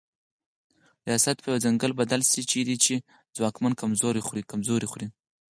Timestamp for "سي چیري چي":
2.31-2.95